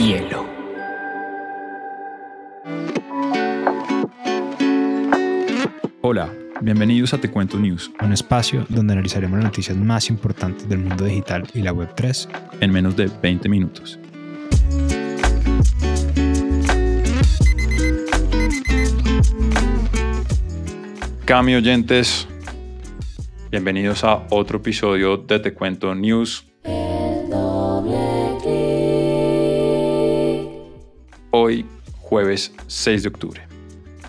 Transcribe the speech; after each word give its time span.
hielo. 0.00 0.46
Hola, 6.00 6.32
bienvenidos 6.62 7.12
a 7.12 7.18
Te 7.18 7.30
Cuento 7.30 7.58
News, 7.58 7.90
un 8.00 8.12
espacio 8.14 8.64
donde 8.70 8.94
analizaremos 8.94 9.36
las 9.36 9.44
noticias 9.44 9.76
más 9.76 10.08
importantes 10.08 10.66
del 10.68 10.78
mundo 10.78 11.04
digital 11.04 11.46
y 11.52 11.60
la 11.60 11.74
Web3 11.74 12.28
en 12.60 12.72
menos 12.72 12.96
de 12.96 13.10
20 13.22 13.48
minutos. 13.50 13.98
Cami 21.26 21.54
oyentes, 21.54 22.26
bienvenidos 23.50 24.02
a 24.02 24.26
otro 24.30 24.58
episodio 24.58 25.18
de 25.18 25.38
Te 25.40 25.52
Cuento 25.52 25.94
News. 25.94 26.49
Hoy, 31.32 31.64
jueves 31.98 32.52
6 32.66 33.04
de 33.04 33.08
octubre. 33.08 33.42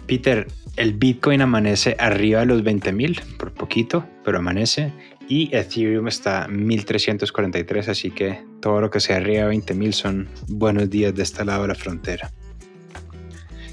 Peter, 0.07 0.47
el 0.75 0.93
Bitcoin 0.93 1.41
amanece 1.41 1.95
arriba 1.99 2.39
de 2.39 2.47
los 2.47 2.63
20.000 2.63 3.37
por 3.37 3.51
poquito, 3.51 4.05
pero 4.25 4.39
amanece. 4.39 4.91
Y 5.27 5.55
Ethereum 5.55 6.07
está 6.07 6.47
1343, 6.47 7.89
así 7.89 8.09
que 8.09 8.43
todo 8.59 8.81
lo 8.81 8.89
que 8.89 8.99
sea 8.99 9.17
arriba 9.17 9.45
de 9.45 9.55
20.000 9.55 9.91
son 9.91 10.29
buenos 10.47 10.89
días 10.89 11.13
de 11.13 11.21
este 11.21 11.45
lado 11.45 11.61
de 11.61 11.67
la 11.67 11.75
frontera. 11.75 12.31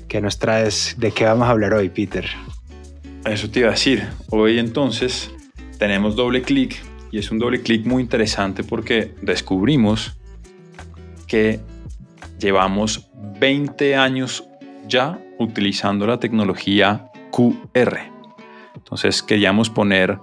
¿Qué 0.09 0.21
nos 0.21 0.39
traes? 0.39 0.97
¿De 0.99 1.11
qué 1.11 1.25
vamos 1.25 1.49
a 1.49 1.51
hablar 1.53 1.73
hoy, 1.73 1.89
Peter? 1.89 2.27
Eso 3.25 3.49
te 3.51 3.61
iba 3.61 3.69
a 3.69 3.73
decir. 3.73 4.07
Hoy 4.29 4.59
entonces 4.59 5.31
tenemos 5.79 6.17
doble 6.17 6.43
clic 6.43 6.77
y 7.11 7.19
es 7.19 7.31
un 7.31 7.39
doble 7.39 7.63
clic 7.63 7.87
muy 7.87 8.03
interesante 8.03 8.63
porque 8.63 9.15
descubrimos 9.23 10.19
que 11.27 11.61
llevamos 12.39 13.11
20 13.15 13.97
años 13.97 14.49
ya 14.87 15.19
utilizando 15.39 16.07
la 16.07 16.19
tecnología 16.19 17.11
QR. 17.31 17.99
Entonces 18.75 19.23
queríamos 19.23 19.71
poner 19.71 20.19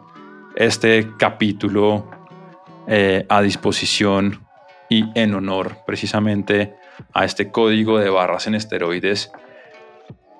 este 0.55 1.11
capítulo 1.17 2.09
eh, 2.87 3.25
a 3.29 3.41
disposición 3.41 4.45
y 4.89 5.05
en 5.19 5.33
honor 5.33 5.77
precisamente 5.85 6.75
a 7.13 7.25
este 7.25 7.51
código 7.51 7.99
de 7.99 8.09
barras 8.09 8.47
en 8.47 8.55
esteroides 8.55 9.31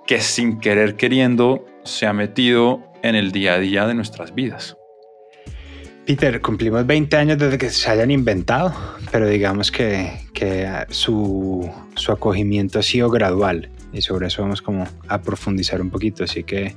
que 0.08 0.20
sin 0.22 0.60
querer 0.60 0.96
queriendo 0.96 1.66
se 1.84 2.06
ha 2.06 2.14
metido 2.14 2.84
en 3.02 3.16
el 3.16 3.32
día 3.32 3.56
a 3.56 3.60
día 3.60 3.88
de 3.88 3.94
nuestras 3.94 4.34
vidas. 4.34 4.78
Peter, 6.06 6.40
cumplimos 6.40 6.86
20 6.86 7.18
años 7.18 7.40
desde 7.40 7.58
que 7.58 7.72
se 7.72 7.90
hayan 7.90 8.12
inventado, 8.12 8.72
pero 9.12 9.28
digamos 9.28 9.72
que, 9.72 10.12
su, 10.90 11.68
su, 11.96 12.12
acogimiento 12.12 12.78
ha 12.78 12.84
sido 12.84 13.10
gradual 13.10 13.70
y 13.92 14.04
sobre 14.04 14.28
eso 14.28 14.44
vamos 14.44 14.62
como 14.62 14.88
a 15.08 15.22
profundizar 15.22 15.82
un 15.82 15.90
poquito. 15.90 16.24
Así 16.24 16.44
que 16.44 16.76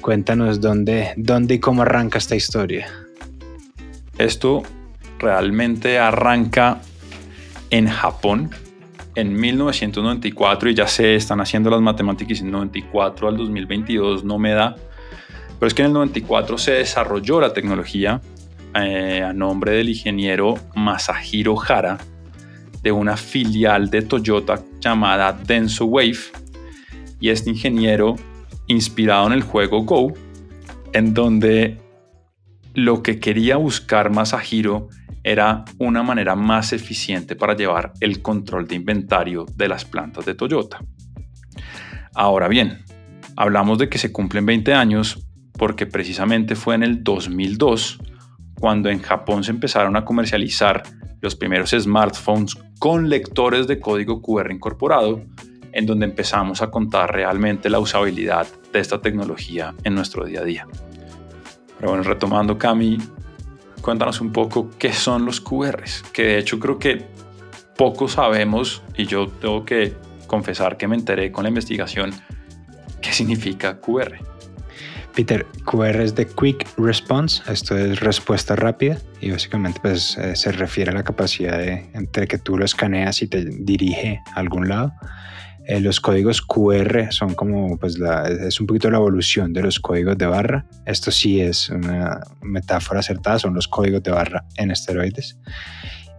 cuéntanos 0.00 0.60
dónde, 0.60 1.12
dónde 1.16 1.54
y 1.54 1.58
cómo 1.58 1.82
arranca 1.82 2.18
esta 2.18 2.36
historia. 2.36 2.86
Esto 4.18 4.62
realmente 5.18 5.98
arranca 5.98 6.80
en 7.70 7.88
Japón 7.88 8.50
en 9.16 9.34
1994 9.34 10.70
y 10.70 10.74
ya 10.74 10.86
sé, 10.86 11.16
están 11.16 11.40
haciendo 11.40 11.68
las 11.68 11.80
matemáticas 11.80 12.40
en 12.40 12.52
94 12.52 13.28
al 13.28 13.36
2022 13.36 14.24
no 14.24 14.38
me 14.38 14.52
da, 14.52 14.76
pero 15.58 15.66
es 15.66 15.74
que 15.74 15.82
en 15.82 15.86
el 15.88 15.92
94 15.94 16.58
se 16.58 16.72
desarrolló 16.72 17.40
la 17.40 17.52
tecnología 17.52 18.20
eh, 18.74 19.22
a 19.22 19.32
nombre 19.32 19.72
del 19.72 19.90
ingeniero 19.90 20.54
Masahiro 20.74 21.60
Hara 21.60 21.98
de 22.82 22.92
una 22.92 23.16
filial 23.16 23.90
de 23.90 24.02
Toyota 24.02 24.62
llamada 24.80 25.32
Denso 25.32 25.86
Wave 25.86 26.18
y 27.20 27.28
este 27.28 27.50
ingeniero 27.50 28.16
inspirado 28.66 29.26
en 29.26 29.34
el 29.34 29.42
juego 29.42 29.82
Go 29.84 30.12
en 30.92 31.14
donde 31.14 31.78
lo 32.74 33.02
que 33.02 33.20
quería 33.20 33.56
buscar 33.56 34.10
Masahiro 34.10 34.88
era 35.22 35.64
una 35.78 36.02
manera 36.02 36.34
más 36.34 36.72
eficiente 36.72 37.36
para 37.36 37.54
llevar 37.54 37.92
el 38.00 38.22
control 38.22 38.66
de 38.66 38.74
inventario 38.74 39.46
de 39.54 39.68
las 39.68 39.84
plantas 39.84 40.24
de 40.24 40.34
Toyota. 40.34 40.82
Ahora 42.14 42.48
bien, 42.48 42.84
hablamos 43.36 43.78
de 43.78 43.88
que 43.88 43.98
se 43.98 44.12
cumplen 44.12 44.46
20 44.46 44.74
años 44.74 45.26
porque 45.52 45.86
precisamente 45.86 46.56
fue 46.56 46.74
en 46.74 46.82
el 46.82 47.04
2002 47.04 47.98
cuando 48.62 48.90
en 48.90 49.02
Japón 49.02 49.42
se 49.42 49.50
empezaron 49.50 49.96
a 49.96 50.04
comercializar 50.04 50.84
los 51.20 51.34
primeros 51.34 51.70
smartphones 51.70 52.56
con 52.78 53.08
lectores 53.08 53.66
de 53.66 53.80
código 53.80 54.22
QR 54.22 54.52
incorporado, 54.52 55.20
en 55.72 55.84
donde 55.84 56.06
empezamos 56.06 56.62
a 56.62 56.70
contar 56.70 57.12
realmente 57.12 57.68
la 57.68 57.80
usabilidad 57.80 58.46
de 58.72 58.78
esta 58.78 59.00
tecnología 59.00 59.74
en 59.82 59.96
nuestro 59.96 60.24
día 60.24 60.42
a 60.42 60.44
día. 60.44 60.68
Pero 61.76 61.90
bueno, 61.90 62.04
retomando 62.04 62.56
Cami, 62.56 62.98
cuéntanos 63.80 64.20
un 64.20 64.30
poco 64.30 64.70
qué 64.78 64.92
son 64.92 65.24
los 65.24 65.40
QRs, 65.40 66.04
que 66.12 66.22
de 66.22 66.38
hecho 66.38 66.60
creo 66.60 66.78
que 66.78 67.04
poco 67.76 68.06
sabemos 68.06 68.84
y 68.96 69.06
yo 69.06 69.26
tengo 69.26 69.64
que 69.64 69.96
confesar 70.28 70.76
que 70.76 70.86
me 70.86 70.94
enteré 70.94 71.32
con 71.32 71.42
la 71.42 71.48
investigación 71.48 72.12
qué 73.00 73.12
significa 73.12 73.80
QR. 73.80 74.31
Peter, 75.14 75.46
QR 75.64 76.00
es 76.00 76.14
de 76.14 76.26
Quick 76.26 76.66
Response, 76.78 77.42
esto 77.50 77.76
es 77.76 78.00
respuesta 78.00 78.56
rápida 78.56 78.96
y 79.20 79.30
básicamente 79.30 79.78
pues, 79.80 80.16
eh, 80.16 80.34
se 80.36 80.52
refiere 80.52 80.90
a 80.90 80.94
la 80.94 81.04
capacidad 81.04 81.58
de 81.58 81.90
entre 81.92 82.26
que 82.26 82.38
tú 82.38 82.56
lo 82.56 82.64
escaneas 82.64 83.20
y 83.22 83.28
te 83.28 83.44
dirige 83.44 84.22
a 84.34 84.40
algún 84.40 84.68
lado. 84.68 84.92
Eh, 85.66 85.80
los 85.80 86.00
códigos 86.00 86.42
QR 86.42 87.12
son 87.12 87.34
como, 87.34 87.78
pues 87.78 87.96
es 88.46 88.60
un 88.60 88.66
poquito 88.66 88.90
la 88.90 88.98
evolución 88.98 89.52
de 89.52 89.62
los 89.62 89.78
códigos 89.78 90.18
de 90.18 90.26
barra. 90.26 90.66
Esto 90.86 91.10
sí 91.10 91.40
es 91.40 91.68
una 91.68 92.20
metáfora 92.40 93.00
acertada, 93.00 93.38
son 93.38 93.54
los 93.54 93.68
códigos 93.68 94.02
de 94.02 94.10
barra 94.10 94.44
en 94.56 94.70
esteroides. 94.70 95.38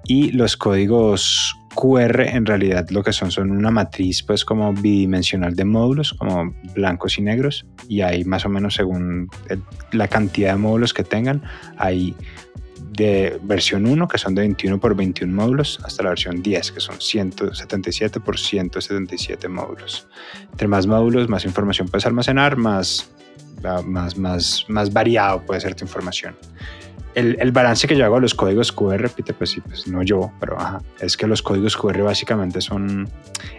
Y 0.06 0.31
los 0.31 0.56
códigos 0.56 1.56
QR 1.73 2.22
en 2.22 2.45
realidad 2.45 2.89
lo 2.89 3.03
que 3.03 3.13
son 3.13 3.31
son 3.31 3.51
una 3.51 3.72
matriz 3.72 4.23
pues 4.23 4.45
como 4.45 4.73
bidimensional 4.73 5.56
de 5.56 5.66
módulos, 5.66 6.13
como 6.13 6.53
blancos 6.75 7.17
y 7.17 7.22
negros. 7.22 7.66
Y 7.88 8.01
hay 8.01 8.23
más 8.23 8.45
o 8.45 8.50
menos 8.50 8.75
según 8.75 9.29
la 9.91 10.07
cantidad 10.07 10.53
de 10.53 10.57
módulos 10.57 10.94
que 10.94 11.03
tengan, 11.03 11.44
hay 11.78 12.16
de 12.91 13.39
versión 13.44 13.85
1, 13.85 14.07
que 14.07 14.17
son 14.17 14.35
de 14.35 14.41
21 14.41 14.79
por 14.79 14.95
21 14.95 15.33
módulos, 15.33 15.79
hasta 15.83 16.03
la 16.03 16.09
versión 16.09 16.44
10, 16.44 16.72
que 16.73 16.79
son 16.79 17.01
177 17.01 18.19
por 18.19 18.38
177 18.38 19.47
módulos. 19.47 20.07
Entre 20.51 20.67
más 20.67 20.85
módulos, 20.85 21.28
más 21.28 21.44
información 21.45 21.88
puedes 21.88 22.06
almacenar, 22.06 22.56
más, 22.56 23.09
más, 23.85 24.17
más, 24.17 24.66
más 24.67 24.94
variado 24.94 25.44
puede 25.44 25.62
ser 25.62 25.73
tu 25.73 25.85
información 25.85 26.35
el, 27.16 27.51
balance 27.51 27.88
que 27.88 27.96
yo 27.96 28.06
hago 28.06 28.18
a 28.18 28.19
los 28.19 28.34
códigos 28.34 28.72
QR, 28.72 28.97
repite, 28.97 29.34
pues 29.34 29.51
sí, 29.51 29.62
pues 29.62 29.88
no 29.88 30.01
yo, 30.03 30.31
pero 30.40 30.57
es 31.00 31.16
que 31.16 31.28
los 31.28 31.41
códigos 31.41 31.78
QR 31.78 32.01
básicamente 32.01 32.62
son 32.62 33.09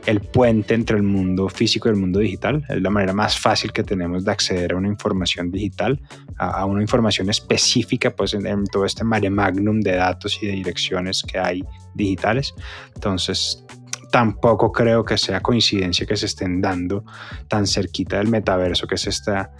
el 0.06 0.20
puente 0.20 0.75
entre 0.75 0.97
el 0.97 1.03
mundo 1.03 1.48
físico 1.48 1.88
y 1.88 1.92
el 1.92 1.97
mundo 1.97 2.19
digital. 2.19 2.65
Es 2.69 2.81
la 2.81 2.91
manera 2.91 3.12
más 3.12 3.38
fácil 3.38 3.72
que 3.72 3.84
tenemos 3.84 4.25
de 4.25 4.32
acceder 4.32 4.72
a 4.72 4.76
una 4.76 4.88
información 4.88 5.50
digital, 5.50 6.00
a, 6.37 6.65
una 6.65 6.82
información 6.82 7.31
específica, 7.31 8.10
pues 8.10 8.34
en, 8.34 8.65
todo 8.66 8.84
este 8.84 9.04
mare 9.04 9.31
magnum 9.31 9.81
de 9.81 9.97
datos 9.97 10.42
y 10.42 10.47
de 10.47 10.53
direcciones 10.53 11.22
que 11.22 11.38
hay 11.38 11.65
digitales. 11.94 12.54
Entonces, 12.94 13.65
tampoco 14.10 14.72
creo 14.72 15.04
que 15.04 15.16
sea 15.16 15.41
coincidencia 15.41 16.06
que 16.06 16.16
se 16.16 16.26
estén 16.26 16.60
dando 16.60 17.04
tan 17.48 17.66
cerquita 17.66 18.19
del 18.19 18.28
metaverso, 18.28 18.86
que 18.86 18.97
es 18.97 19.06
esta 19.06 19.53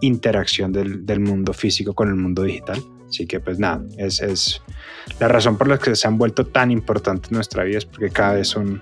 interacción 0.00 0.72
del, 0.72 1.04
del 1.04 1.20
mundo 1.20 1.52
físico 1.52 1.94
con 1.94 2.08
el 2.08 2.16
mundo 2.16 2.42
digital. 2.42 2.82
Así 3.10 3.26
que 3.26 3.40
pues 3.40 3.58
nada, 3.58 3.82
es, 3.98 4.20
es, 4.20 4.62
la 5.18 5.26
razón 5.26 5.58
por 5.58 5.66
la 5.66 5.78
que 5.78 5.96
se 5.96 6.06
han 6.06 6.16
vuelto 6.16 6.46
tan 6.46 6.70
importantes 6.70 7.32
en 7.32 7.34
nuestra 7.34 7.64
vida 7.64 7.78
es 7.78 7.84
porque 7.84 8.10
cada 8.10 8.34
vez 8.34 8.46
son, 8.46 8.80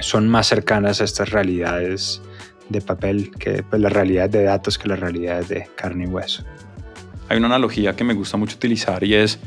son 0.00 0.28
más 0.28 0.48
cercanas 0.48 1.00
a 1.00 1.04
estas 1.04 1.30
realidades 1.30 2.20
de 2.68 2.80
papel 2.80 3.30
que 3.38 3.62
pues, 3.62 3.80
las 3.80 3.92
realidades 3.92 4.32
de 4.32 4.42
datos 4.42 4.78
que 4.78 4.88
las 4.88 4.98
realidades 4.98 5.48
de 5.48 5.68
carne 5.76 6.04
y 6.04 6.06
hueso. 6.08 6.44
Hay 7.28 7.38
una 7.38 7.46
analogía 7.46 7.94
que 7.94 8.02
me 8.02 8.14
gusta 8.14 8.36
mucho 8.36 8.56
utilizar 8.56 9.04
y 9.04 9.14
es 9.14 9.38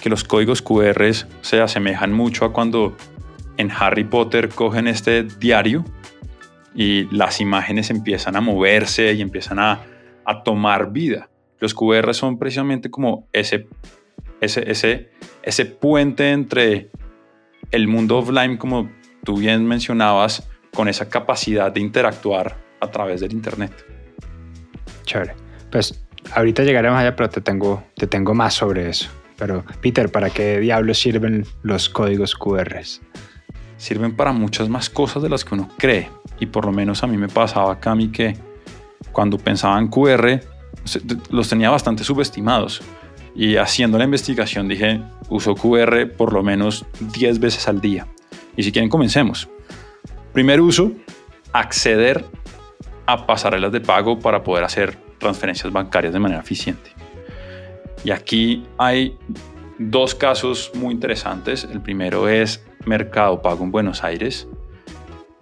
que 0.00 0.08
los 0.08 0.22
códigos 0.22 0.62
QR 0.62 1.12
se 1.40 1.60
asemejan 1.60 2.12
mucho 2.12 2.44
a 2.44 2.52
cuando 2.52 2.96
en 3.56 3.72
Harry 3.72 4.04
Potter 4.04 4.50
cogen 4.50 4.86
este 4.86 5.24
diario 5.24 5.84
y 6.76 7.12
las 7.14 7.40
imágenes 7.40 7.90
empiezan 7.90 8.36
a 8.36 8.40
moverse 8.40 9.12
y 9.14 9.20
empiezan 9.20 9.58
a, 9.58 9.80
a 10.24 10.44
tomar 10.44 10.92
vida. 10.92 11.28
Los 11.60 11.74
QR 11.74 12.14
son 12.14 12.38
precisamente 12.38 12.90
como 12.90 13.28
ese, 13.32 13.66
ese, 14.40 14.70
ese, 14.70 15.10
ese 15.42 15.66
puente 15.66 16.30
entre 16.30 16.90
el 17.70 17.88
mundo 17.88 18.18
offline, 18.18 18.56
como 18.56 18.90
tú 19.24 19.38
bien 19.38 19.66
mencionabas, 19.66 20.48
con 20.72 20.88
esa 20.88 21.08
capacidad 21.08 21.72
de 21.72 21.80
interactuar 21.80 22.56
a 22.80 22.90
través 22.90 23.20
del 23.20 23.32
Internet. 23.32 23.72
Chévere. 25.04 25.34
Pues 25.70 26.06
ahorita 26.34 26.62
llegaremos 26.62 26.98
allá, 26.98 27.16
pero 27.16 27.28
te 27.28 27.40
tengo, 27.40 27.82
te 27.96 28.06
tengo 28.06 28.34
más 28.34 28.54
sobre 28.54 28.88
eso. 28.88 29.10
Pero, 29.36 29.64
Peter, 29.80 30.10
¿para 30.10 30.30
qué 30.30 30.58
diablos 30.58 30.98
sirven 30.98 31.44
los 31.62 31.88
códigos 31.88 32.34
QR? 32.34 32.80
sirven 33.78 34.14
para 34.14 34.32
muchas 34.32 34.68
más 34.68 34.90
cosas 34.90 35.22
de 35.22 35.30
las 35.30 35.44
que 35.44 35.54
uno 35.54 35.70
cree. 35.78 36.10
Y 36.38 36.46
por 36.46 36.66
lo 36.66 36.72
menos 36.72 37.02
a 37.02 37.06
mí 37.06 37.16
me 37.16 37.28
pasaba, 37.28 37.80
Cami, 37.80 38.08
que 38.08 38.36
cuando 39.12 39.38
pensaba 39.38 39.78
en 39.78 39.88
QR, 39.88 40.40
los 41.30 41.48
tenía 41.48 41.70
bastante 41.70 42.04
subestimados. 42.04 42.80
Y 43.34 43.56
haciendo 43.56 43.98
la 43.98 44.04
investigación 44.04 44.68
dije, 44.68 45.00
uso 45.28 45.54
QR 45.54 46.10
por 46.16 46.32
lo 46.32 46.42
menos 46.42 46.84
10 47.00 47.38
veces 47.38 47.68
al 47.68 47.80
día. 47.80 48.06
Y 48.56 48.62
si 48.62 48.72
quieren, 48.72 48.90
comencemos. 48.90 49.48
Primer 50.32 50.60
uso, 50.60 50.92
acceder 51.52 52.24
a 53.06 53.26
pasarelas 53.26 53.72
de 53.72 53.80
pago 53.80 54.18
para 54.18 54.42
poder 54.42 54.64
hacer 54.64 54.98
transferencias 55.18 55.72
bancarias 55.72 56.12
de 56.12 56.18
manera 56.18 56.40
eficiente. 56.40 56.90
Y 58.04 58.10
aquí 58.10 58.64
hay 58.76 59.16
dos 59.78 60.14
casos 60.14 60.70
muy 60.74 60.92
interesantes. 60.94 61.64
El 61.70 61.80
primero 61.80 62.28
es 62.28 62.64
Mercado 62.84 63.40
Pago 63.40 63.64
en 63.64 63.70
Buenos 63.70 64.04
Aires, 64.04 64.48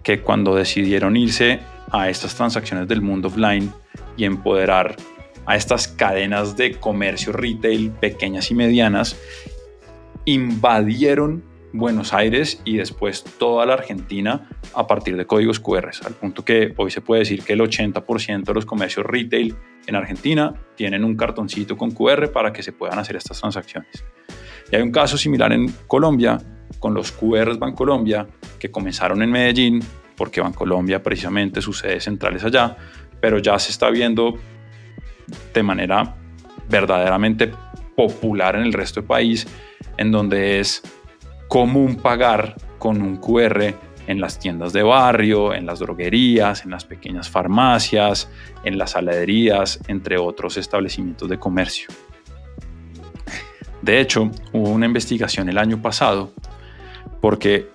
que 0.03 0.21
cuando 0.21 0.55
decidieron 0.55 1.17
irse 1.17 1.59
a 1.91 2.09
estas 2.09 2.35
transacciones 2.35 2.87
del 2.87 3.01
mundo 3.01 3.27
offline 3.27 3.71
y 4.15 4.25
empoderar 4.25 4.95
a 5.47 5.55
estas 5.55 5.87
cadenas 5.87 6.57
de 6.57 6.73
comercio 6.75 7.31
retail 7.33 7.91
pequeñas 7.91 8.51
y 8.51 8.55
medianas, 8.55 9.17
invadieron 10.25 11.43
Buenos 11.73 12.13
Aires 12.13 12.61
y 12.65 12.77
después 12.77 13.23
toda 13.23 13.65
la 13.65 13.73
Argentina 13.73 14.49
a 14.73 14.87
partir 14.87 15.15
de 15.15 15.25
códigos 15.25 15.59
QR, 15.59 15.91
al 16.05 16.13
punto 16.13 16.43
que 16.43 16.73
hoy 16.77 16.91
se 16.91 17.01
puede 17.01 17.19
decir 17.19 17.43
que 17.43 17.53
el 17.53 17.61
80% 17.61 18.43
de 18.43 18.53
los 18.53 18.65
comercios 18.65 19.05
retail 19.05 19.55
en 19.85 19.95
Argentina 19.95 20.53
tienen 20.75 21.03
un 21.03 21.15
cartoncito 21.15 21.77
con 21.77 21.91
QR 21.91 22.31
para 22.31 22.51
que 22.51 22.61
se 22.61 22.73
puedan 22.73 22.99
hacer 22.99 23.15
estas 23.15 23.39
transacciones. 23.39 24.03
Y 24.71 24.75
hay 24.75 24.81
un 24.81 24.91
caso 24.91 25.17
similar 25.17 25.53
en 25.53 25.73
Colombia 25.87 26.37
con 26.79 26.93
los 26.93 27.11
QRs 27.11 27.57
Bancolombia 27.57 28.27
que 28.59 28.69
comenzaron 28.69 29.21
en 29.21 29.31
Medellín, 29.31 29.79
porque 30.17 30.41
Bancolombia 30.41 31.01
precisamente 31.01 31.61
su 31.61 31.73
sede 31.73 32.01
central 32.01 32.35
es 32.35 32.43
allá, 32.43 32.75
pero 33.21 33.39
ya 33.39 33.57
se 33.59 33.71
está 33.71 33.89
viendo 33.89 34.37
de 35.53 35.63
manera 35.63 36.15
verdaderamente 36.69 37.51
popular 37.95 38.55
en 38.55 38.63
el 38.63 38.73
resto 38.73 39.01
del 39.01 39.07
país, 39.07 39.47
en 39.97 40.11
donde 40.11 40.59
es 40.59 40.81
común 41.47 41.95
pagar 41.95 42.55
con 42.77 43.01
un 43.01 43.17
QR 43.17 43.73
en 44.07 44.21
las 44.21 44.39
tiendas 44.39 44.73
de 44.73 44.83
barrio, 44.83 45.53
en 45.53 45.65
las 45.65 45.79
droguerías, 45.79 46.63
en 46.63 46.71
las 46.71 46.85
pequeñas 46.85 47.29
farmacias, 47.29 48.29
en 48.63 48.77
las 48.77 48.95
heladerías, 48.95 49.79
entre 49.87 50.17
otros 50.17 50.57
establecimientos 50.57 51.29
de 51.29 51.37
comercio. 51.37 51.89
De 53.81 53.99
hecho, 53.99 54.31
hubo 54.53 54.69
una 54.69 54.85
investigación 54.85 55.49
el 55.49 55.57
año 55.57 55.81
pasado 55.81 56.31
porque 57.21 57.69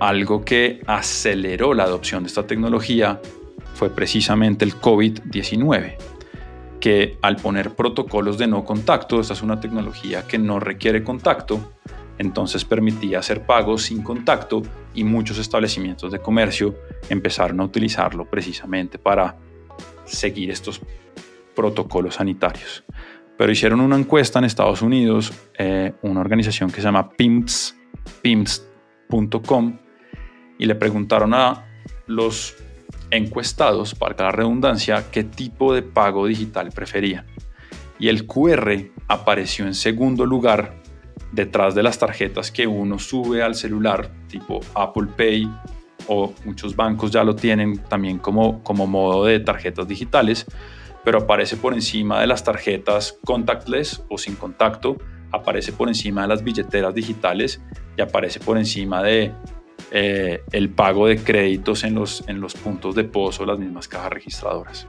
algo 0.00 0.44
que 0.44 0.80
aceleró 0.86 1.74
la 1.74 1.84
adopción 1.84 2.22
de 2.22 2.28
esta 2.28 2.46
tecnología 2.46 3.20
fue 3.74 3.90
precisamente 3.90 4.64
el 4.64 4.74
COVID-19, 4.74 5.96
que 6.86 7.18
al 7.20 7.34
poner 7.34 7.74
protocolos 7.74 8.38
de 8.38 8.46
no 8.46 8.64
contacto, 8.64 9.18
esta 9.18 9.32
es 9.32 9.42
una 9.42 9.58
tecnología 9.58 10.24
que 10.28 10.38
no 10.38 10.60
requiere 10.60 11.02
contacto, 11.02 11.72
entonces 12.16 12.64
permitía 12.64 13.18
hacer 13.18 13.44
pagos 13.44 13.82
sin 13.82 14.04
contacto 14.04 14.62
y 14.94 15.02
muchos 15.02 15.38
establecimientos 15.38 16.12
de 16.12 16.20
comercio 16.20 16.76
empezaron 17.08 17.58
a 17.58 17.64
utilizarlo 17.64 18.30
precisamente 18.30 19.00
para 19.00 19.34
seguir 20.04 20.48
estos 20.52 20.80
protocolos 21.56 22.14
sanitarios. 22.14 22.84
Pero 23.36 23.50
hicieron 23.50 23.80
una 23.80 23.96
encuesta 23.96 24.38
en 24.38 24.44
Estados 24.44 24.80
Unidos, 24.80 25.32
eh, 25.58 25.92
una 26.02 26.20
organización 26.20 26.70
que 26.70 26.76
se 26.76 26.82
llama 26.82 27.10
PIMS, 27.10 27.76
PIMS.com, 28.22 29.76
y 30.56 30.66
le 30.66 30.76
preguntaron 30.76 31.34
a 31.34 31.66
los 32.06 32.56
encuestados, 33.10 33.94
para 33.94 34.24
la 34.24 34.32
redundancia, 34.32 35.10
qué 35.10 35.24
tipo 35.24 35.74
de 35.74 35.82
pago 35.82 36.26
digital 36.26 36.70
preferían. 36.72 37.26
Y 37.98 38.08
el 38.08 38.26
QR 38.26 38.90
apareció 39.08 39.66
en 39.66 39.74
segundo 39.74 40.26
lugar 40.26 40.74
detrás 41.32 41.74
de 41.74 41.82
las 41.82 41.98
tarjetas 41.98 42.50
que 42.50 42.66
uno 42.66 42.98
sube 42.98 43.42
al 43.42 43.54
celular, 43.54 44.10
tipo 44.28 44.60
Apple 44.74 45.08
Pay 45.16 45.50
o 46.08 46.32
muchos 46.44 46.76
bancos 46.76 47.10
ya 47.10 47.24
lo 47.24 47.34
tienen 47.34 47.78
también 47.78 48.18
como, 48.18 48.62
como 48.62 48.86
modo 48.86 49.24
de 49.24 49.40
tarjetas 49.40 49.88
digitales, 49.88 50.46
pero 51.04 51.18
aparece 51.18 51.56
por 51.56 51.74
encima 51.74 52.20
de 52.20 52.26
las 52.26 52.44
tarjetas 52.44 53.18
contactless 53.24 54.02
o 54.08 54.18
sin 54.18 54.36
contacto, 54.36 54.96
aparece 55.32 55.72
por 55.72 55.88
encima 55.88 56.22
de 56.22 56.28
las 56.28 56.42
billeteras 56.42 56.94
digitales 56.94 57.60
y 57.96 58.02
aparece 58.02 58.40
por 58.40 58.58
encima 58.58 59.02
de 59.02 59.32
eh, 59.90 60.42
el 60.52 60.70
pago 60.70 61.06
de 61.06 61.18
créditos 61.18 61.84
en 61.84 61.94
los, 61.94 62.24
en 62.28 62.40
los 62.40 62.54
puntos 62.54 62.94
de 62.94 63.04
pozo, 63.04 63.46
las 63.46 63.58
mismas 63.58 63.88
cajas 63.88 64.10
registradoras. 64.10 64.86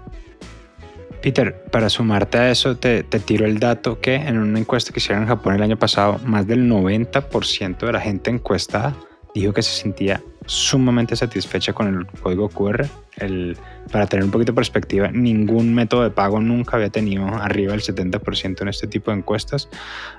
Peter, 1.22 1.64
para 1.72 1.90
sumarte 1.90 2.38
a 2.38 2.52
eso, 2.52 2.78
te, 2.78 3.04
tiro 3.04 3.46
el 3.46 3.60
dato 3.60 4.00
que 4.00 4.16
en 4.16 4.38
una 4.38 4.60
encuesta 4.60 4.94
que 4.94 5.00
hicieron 5.00 5.24
en 5.24 5.30
Japón 5.30 5.56
el 5.56 5.64
año 5.64 5.78
pasado, 5.78 6.20
más 6.26 6.46
del 6.48 6.70
90% 6.70 7.86
de 7.86 7.92
la 7.92 8.00
gente 8.00 8.30
encuestada 8.30 8.96
dijo 9.40 9.54
que 9.54 9.62
se 9.62 9.72
sentía 9.72 10.22
sumamente 10.46 11.16
satisfecha 11.16 11.74
con 11.74 11.88
el 11.88 12.06
código 12.22 12.50
QR. 12.50 12.86
El, 13.18 13.58
para 13.92 14.08
tener 14.08 14.24
un 14.24 14.32
poquito 14.32 14.52
de 14.52 14.56
perspectiva, 14.56 15.12
ningún 15.12 15.74
método 15.74 16.04
de 16.04 16.12
pago 16.12 16.40
nunca 16.40 16.78
había 16.78 16.90
tenido 16.90 17.26
arriba 17.28 17.72
del 17.72 17.82
70% 17.82 18.62
en 18.62 18.68
este 18.68 18.88
tipo 18.88 19.12
de 19.12 19.18
encuestas, 19.18 19.70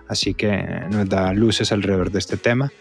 así 0.08 0.34
que 0.34 0.50
nos 0.90 1.08
da 1.08 1.32
luces 1.32 1.70
alrededor 1.72 2.10
de 2.10 2.18
este 2.18 2.36
tema. 2.36 2.72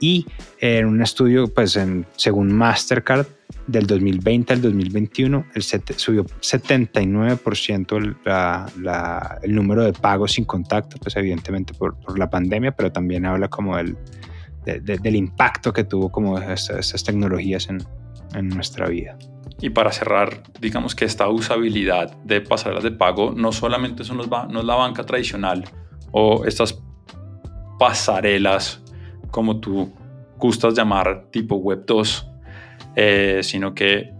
Y 0.00 0.26
en 0.60 0.86
un 0.86 1.02
estudio, 1.02 1.46
pues 1.48 1.76
en, 1.76 2.06
según 2.16 2.52
Mastercard, 2.52 3.26
del 3.66 3.86
2020 3.86 4.52
al 4.52 4.62
2021 4.62 5.46
el 5.54 5.62
subió 5.62 6.24
79% 6.24 7.96
el, 7.96 8.16
el 9.42 9.54
número 9.54 9.84
de 9.84 9.92
pagos 9.92 10.32
sin 10.32 10.44
contacto, 10.44 10.96
pues 11.00 11.16
evidentemente 11.16 11.74
por, 11.74 11.94
por 11.96 12.18
la 12.18 12.30
pandemia, 12.30 12.72
pero 12.72 12.90
también 12.90 13.26
habla 13.26 13.48
como 13.48 13.76
del, 13.76 13.96
del 14.64 15.16
impacto 15.16 15.72
que 15.72 15.84
tuvo 15.84 16.10
como 16.10 16.38
estas, 16.38 17.04
tecnologías 17.04 17.68
en, 17.68 17.82
en, 18.34 18.48
nuestra 18.48 18.88
vida. 18.88 19.16
Y 19.60 19.70
para 19.70 19.92
cerrar, 19.92 20.42
digamos 20.60 20.94
que 20.94 21.04
esta 21.04 21.28
usabilidad 21.28 22.14
de 22.24 22.40
pasarelas 22.40 22.84
de 22.84 22.92
pago 22.92 23.32
no 23.32 23.52
solamente 23.52 24.04
son 24.04 24.18
los, 24.18 24.28
no 24.28 24.60
es 24.60 24.64
la 24.64 24.74
banca 24.74 25.04
tradicional 25.04 25.64
o 26.12 26.44
estas 26.44 26.82
pasarelas 27.78 28.82
como 29.30 29.60
tú 29.60 29.92
gustas 30.38 30.74
llamar 30.74 31.26
tipo 31.30 31.56
Web 31.56 31.84
2, 31.86 32.26
eh, 32.96 33.40
sino 33.42 33.74
que 33.74 34.12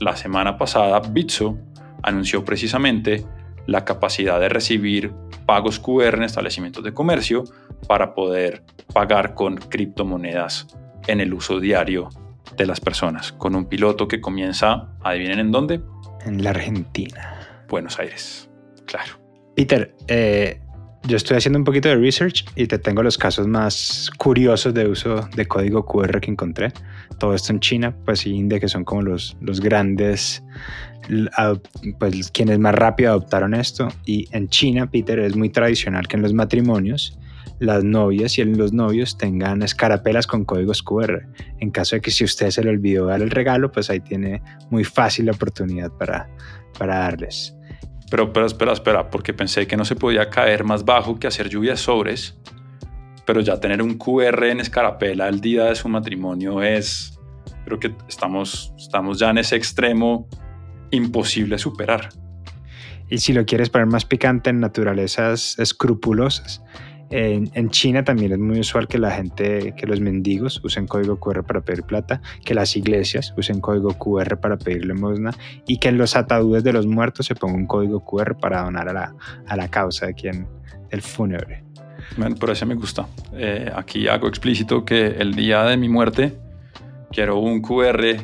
la 0.00 0.16
semana 0.16 0.56
pasada 0.56 1.00
Bitso 1.00 1.58
anunció 2.02 2.44
precisamente 2.44 3.24
la 3.68 3.84
capacidad 3.84 4.40
de 4.40 4.48
recibir 4.48 5.12
pagos 5.44 5.78
QR 5.78 6.14
en 6.16 6.22
establecimientos 6.22 6.82
de 6.82 6.94
comercio 6.94 7.44
para 7.86 8.14
poder 8.14 8.64
pagar 8.94 9.34
con 9.34 9.56
criptomonedas 9.56 10.66
en 11.06 11.20
el 11.20 11.34
uso 11.34 11.60
diario 11.60 12.08
de 12.56 12.64
las 12.64 12.80
personas, 12.80 13.32
con 13.32 13.54
un 13.54 13.66
piloto 13.66 14.08
que 14.08 14.22
comienza, 14.22 14.88
adivinen 15.02 15.38
en 15.38 15.52
dónde. 15.52 15.82
En 16.24 16.42
la 16.42 16.50
Argentina. 16.50 17.66
Buenos 17.68 17.98
Aires, 17.98 18.48
claro. 18.86 19.20
Peter, 19.54 19.94
eh, 20.06 20.62
yo 21.04 21.16
estoy 21.16 21.36
haciendo 21.36 21.58
un 21.58 21.64
poquito 21.64 21.88
de 21.88 21.96
research 21.96 22.44
y 22.56 22.66
te 22.66 22.78
tengo 22.78 23.02
los 23.02 23.16
casos 23.16 23.46
más 23.46 24.10
curiosos 24.18 24.74
de 24.74 24.88
uso 24.88 25.28
de 25.34 25.46
código 25.46 25.86
QR 25.86 26.20
que 26.20 26.30
encontré. 26.30 26.72
Todo 27.18 27.34
esto 27.34 27.52
en 27.52 27.60
China, 27.60 27.94
pues 28.04 28.26
India, 28.26 28.60
que 28.60 28.68
son 28.68 28.84
como 28.84 29.02
los, 29.02 29.36
los 29.40 29.60
grandes, 29.60 30.42
pues 31.98 32.30
quienes 32.30 32.58
más 32.58 32.74
rápido 32.74 33.10
adoptaron 33.10 33.54
esto. 33.54 33.88
Y 34.04 34.28
en 34.32 34.48
China, 34.48 34.90
Peter, 34.90 35.18
es 35.18 35.36
muy 35.36 35.50
tradicional 35.50 36.06
que 36.08 36.16
en 36.16 36.22
los 36.22 36.34
matrimonios 36.34 37.18
las 37.58 37.82
novias 37.82 38.38
y 38.38 38.44
los 38.44 38.72
novios 38.72 39.18
tengan 39.18 39.62
escarapelas 39.62 40.26
con 40.26 40.44
códigos 40.44 40.82
QR. 40.82 41.26
En 41.58 41.70
caso 41.70 41.96
de 41.96 42.02
que 42.02 42.10
si 42.10 42.24
usted 42.24 42.50
se 42.50 42.62
le 42.62 42.70
olvidó 42.70 43.06
dar 43.06 43.22
el 43.22 43.30
regalo, 43.30 43.72
pues 43.72 43.90
ahí 43.90 44.00
tiene 44.00 44.42
muy 44.70 44.84
fácil 44.84 45.26
la 45.26 45.32
oportunidad 45.32 45.90
para, 45.90 46.28
para 46.78 46.98
darles. 46.98 47.57
Pero, 48.10 48.32
pero 48.32 48.46
espera, 48.46 48.72
espera, 48.72 49.10
porque 49.10 49.34
pensé 49.34 49.66
que 49.66 49.76
no 49.76 49.84
se 49.84 49.96
podía 49.96 50.30
caer 50.30 50.64
más 50.64 50.84
bajo 50.84 51.18
que 51.18 51.26
hacer 51.26 51.48
lluvia 51.48 51.76
sobres, 51.76 52.38
pero 53.26 53.40
ya 53.40 53.60
tener 53.60 53.82
un 53.82 53.98
QR 53.98 54.44
en 54.44 54.60
escarapela 54.60 55.28
el 55.28 55.40
día 55.40 55.64
de 55.64 55.74
su 55.74 55.88
matrimonio 55.88 56.62
es, 56.62 57.18
creo 57.66 57.78
que 57.78 57.94
estamos, 58.08 58.72
estamos 58.78 59.18
ya 59.18 59.30
en 59.30 59.38
ese 59.38 59.56
extremo 59.56 60.26
imposible 60.90 61.58
superar. 61.58 62.08
Y 63.10 63.18
si 63.18 63.32
lo 63.32 63.44
quieres 63.46 63.70
poner 63.70 63.86
más 63.86 64.04
picante 64.04 64.50
en 64.50 64.60
naturalezas 64.60 65.58
escrupulosas, 65.58 66.62
en, 67.10 67.70
China 67.70 68.04
también 68.04 68.32
es 68.32 68.38
muy 68.38 68.60
usual 68.60 68.86
que 68.86 68.98
la 68.98 69.10
gente, 69.10 69.74
que 69.76 69.86
los 69.86 70.00
mendigos 70.00 70.62
usen 70.64 70.86
código 70.86 71.18
QR 71.18 71.42
para 71.44 71.60
pedir 71.62 71.82
plata, 71.84 72.20
que 72.44 72.54
las 72.54 72.76
iglesias 72.76 73.32
usen 73.36 73.60
código 73.60 73.94
QR 73.98 74.38
para 74.38 74.56
pedir 74.58 74.84
limosna 74.84 75.32
y 75.66 75.78
que 75.78 75.88
en 75.88 75.98
los 75.98 76.16
ataúdes 76.16 76.64
de 76.64 76.72
los 76.72 76.86
muertos 76.86 77.26
se 77.26 77.34
ponga 77.34 77.54
un 77.54 77.66
código 77.66 78.04
QR 78.04 78.36
para 78.36 78.62
donar 78.62 78.88
a 78.88 78.92
la, 78.92 79.14
a 79.46 79.56
la 79.56 79.68
causa 79.68 80.06
de 80.06 80.14
quien, 80.14 80.46
del 80.90 81.02
fúnebre. 81.02 81.64
Bueno, 82.16 82.36
por 82.36 82.50
eso 82.50 82.66
me 82.66 82.74
gusta. 82.74 83.06
Eh, 83.32 83.70
aquí 83.74 84.08
hago 84.08 84.28
explícito 84.28 84.84
que 84.84 85.06
el 85.06 85.34
día 85.34 85.64
de 85.64 85.76
mi 85.76 85.88
muerte 85.88 86.38
quiero 87.10 87.38
un 87.38 87.62
QR 87.62 88.16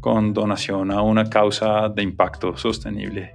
con 0.00 0.32
donación 0.32 0.90
a 0.90 1.02
una 1.02 1.28
causa 1.30 1.88
de 1.88 2.02
impacto 2.02 2.56
sostenible. 2.56 3.34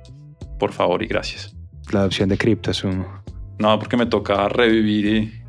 Por 0.59 0.73
favor 0.73 1.01
y 1.03 1.07
gracias. 1.07 1.55
La 1.91 2.01
adopción 2.01 2.27
de 2.29 2.37
cripto, 2.37 2.71
asumo. 2.71 3.26
No, 3.59 3.77
porque 3.79 3.97
me 3.97 4.05
toca 4.05 4.47
revivir 4.49 5.05
y 5.05 5.47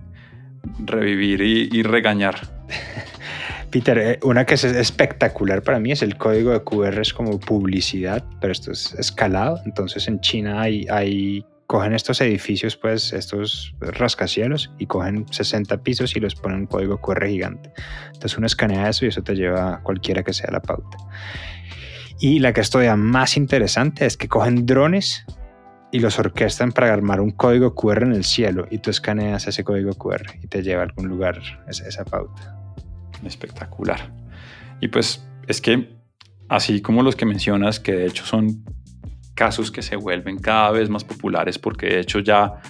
revivir 0.78 1.40
y, 1.42 1.82
regañar. 1.82 2.40
Peter, 3.70 3.98
eh, 3.98 4.18
una 4.22 4.46
que 4.46 4.54
es 4.54 4.64
espectacular 4.64 5.62
para 5.62 5.78
mí 5.78 5.92
es 5.92 6.02
el 6.02 6.16
código 6.16 6.52
de 6.52 6.62
QR 6.64 7.00
es 7.00 7.12
como 7.12 7.38
publicidad, 7.38 8.24
pero 8.40 8.52
esto 8.52 8.72
es 8.72 8.94
escalado. 8.94 9.60
Entonces 9.66 10.08
en 10.08 10.20
China 10.20 10.62
hay, 10.62 11.44
cogen 11.66 11.92
estos 11.92 12.20
edificios, 12.22 12.76
pues 12.76 13.12
estos 13.12 13.74
rascacielos 13.80 14.70
y 14.78 14.86
cogen 14.86 15.26
60 15.30 15.82
pisos 15.82 16.16
y 16.16 16.20
los 16.20 16.34
ponen 16.34 16.60
un 16.60 16.66
código 16.66 16.98
QR 16.98 17.26
gigante. 17.26 17.70
Entonces 18.06 18.38
uno 18.38 18.46
escanea 18.46 18.88
eso 18.88 19.04
y 19.04 19.08
eso 19.08 19.22
te 19.22 19.34
lleva 19.34 19.74
a 19.74 19.82
cualquiera 19.82 20.22
que 20.22 20.32
sea 20.32 20.50
la 20.50 20.60
pauta. 20.60 20.96
Y 22.20 22.38
la 22.40 22.52
que 22.52 22.62
es 22.62 22.70
todavía 22.70 22.96
más 22.96 23.36
interesante 23.36 24.06
es 24.06 24.16
que 24.16 24.28
cogen 24.28 24.64
drones 24.66 25.24
y 25.90 26.00
los 26.00 26.18
orquestan 26.18 26.72
para 26.72 26.92
armar 26.92 27.20
un 27.20 27.30
código 27.30 27.74
QR 27.74 28.02
en 28.02 28.12
el 28.12 28.24
cielo 28.24 28.66
y 28.70 28.78
tú 28.78 28.90
escaneas 28.90 29.46
ese 29.46 29.64
código 29.64 29.92
QR 29.94 30.26
y 30.42 30.46
te 30.46 30.62
lleva 30.62 30.82
a 30.82 30.84
algún 30.84 31.08
lugar 31.08 31.40
esa, 31.68 32.04
pauta. 32.04 32.56
Espectacular. 33.24 34.12
Y 34.80 34.88
pues 34.88 35.26
es 35.46 35.60
que 35.60 35.96
así 36.48 36.82
como 36.82 37.02
los 37.02 37.16
que 37.16 37.24
mencionas, 37.24 37.80
que 37.80 37.92
de 37.92 38.06
hecho 38.06 38.24
son 38.24 38.64
casos 39.34 39.70
que 39.70 39.82
se 39.82 39.96
vuelven 39.96 40.38
cada 40.38 40.70
vez 40.72 40.90
más 40.90 41.04
populares 41.04 41.58
porque 41.58 41.86
de 41.86 42.00
hecho 42.00 42.18
ya 42.18 42.60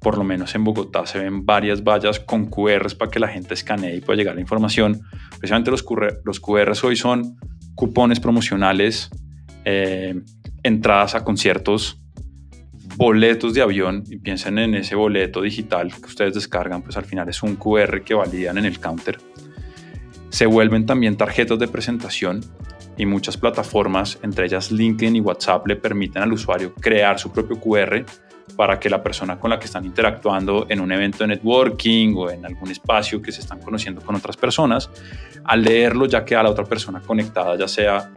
por 0.00 0.16
lo 0.16 0.24
menos 0.24 0.54
en 0.54 0.64
Bogotá 0.64 1.06
se 1.06 1.18
ven 1.18 1.44
varias 1.44 1.82
vallas 1.82 2.20
con 2.20 2.46
QRs 2.46 2.94
para 2.94 3.10
que 3.10 3.18
la 3.18 3.28
gente 3.28 3.54
escanee 3.54 3.96
y 3.96 4.00
pueda 4.00 4.16
llegar 4.16 4.36
la 4.36 4.40
información. 4.40 5.02
Precisamente 5.38 5.70
los, 5.70 5.82
QR, 5.82 6.20
los 6.24 6.40
QRs 6.40 6.84
hoy 6.84 6.96
son 6.96 7.36
cupones 7.74 8.20
promocionales, 8.20 9.10
eh, 9.64 10.14
entradas 10.62 11.14
a 11.14 11.24
conciertos, 11.24 12.00
boletos 12.98 13.54
de 13.54 13.62
avión 13.62 14.02
y 14.10 14.16
piensen 14.16 14.58
en 14.58 14.74
ese 14.74 14.96
boleto 14.96 15.40
digital 15.40 15.94
que 15.94 16.06
ustedes 16.06 16.34
descargan, 16.34 16.82
pues 16.82 16.96
al 16.96 17.04
final 17.04 17.28
es 17.28 17.44
un 17.44 17.54
QR 17.54 18.02
que 18.02 18.12
validan 18.12 18.58
en 18.58 18.64
el 18.64 18.80
counter. 18.80 19.18
Se 20.30 20.46
vuelven 20.46 20.84
también 20.84 21.16
tarjetas 21.16 21.60
de 21.60 21.68
presentación 21.68 22.40
y 22.96 23.06
muchas 23.06 23.36
plataformas, 23.36 24.18
entre 24.24 24.46
ellas 24.46 24.72
LinkedIn 24.72 25.14
y 25.14 25.20
WhatsApp, 25.20 25.64
le 25.68 25.76
permiten 25.76 26.24
al 26.24 26.32
usuario 26.32 26.74
crear 26.74 27.20
su 27.20 27.30
propio 27.30 27.60
QR 27.60 28.04
para 28.56 28.80
que 28.80 28.90
la 28.90 29.00
persona 29.00 29.38
con 29.38 29.50
la 29.50 29.60
que 29.60 29.66
están 29.66 29.84
interactuando 29.84 30.66
en 30.68 30.80
un 30.80 30.90
evento 30.90 31.18
de 31.18 31.28
networking 31.28 32.14
o 32.16 32.30
en 32.30 32.44
algún 32.44 32.72
espacio 32.72 33.22
que 33.22 33.30
se 33.30 33.42
están 33.42 33.60
conociendo 33.60 34.00
con 34.00 34.16
otras 34.16 34.36
personas, 34.36 34.90
al 35.44 35.62
leerlo 35.62 36.06
ya 36.06 36.24
queda 36.24 36.42
la 36.42 36.50
otra 36.50 36.64
persona 36.64 37.00
conectada, 37.00 37.56
ya 37.56 37.68
sea 37.68 38.10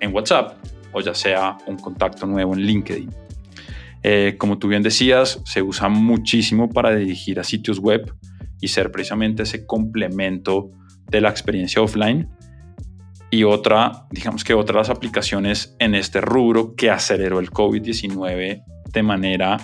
en 0.00 0.14
WhatsApp 0.14 0.58
o 0.92 1.00
ya 1.00 1.14
sea 1.14 1.56
un 1.66 1.78
contacto 1.78 2.26
nuevo 2.26 2.52
en 2.52 2.60
LinkedIn. 2.60 3.21
Eh, 4.02 4.36
como 4.38 4.58
tú 4.58 4.68
bien 4.68 4.82
decías, 4.82 5.40
se 5.44 5.62
usa 5.62 5.88
muchísimo 5.88 6.68
para 6.68 6.94
dirigir 6.94 7.38
a 7.38 7.44
sitios 7.44 7.78
web 7.78 8.12
y 8.60 8.68
ser 8.68 8.90
precisamente 8.90 9.44
ese 9.44 9.66
complemento 9.66 10.70
de 11.10 11.20
la 11.20 11.30
experiencia 11.30 11.82
offline. 11.82 12.28
Y 13.30 13.44
otra, 13.44 14.06
digamos 14.10 14.44
que 14.44 14.54
otras 14.54 14.90
aplicaciones 14.90 15.74
en 15.78 15.94
este 15.94 16.20
rubro 16.20 16.74
que 16.74 16.90
aceleró 16.90 17.38
el 17.38 17.50
COVID-19 17.50 18.62
de 18.92 19.02
manera 19.02 19.56